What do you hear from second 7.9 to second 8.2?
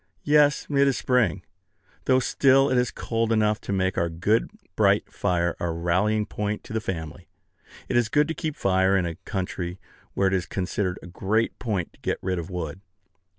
is